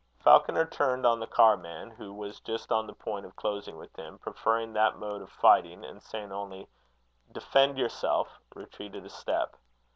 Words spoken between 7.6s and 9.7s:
yourself," retreated a step.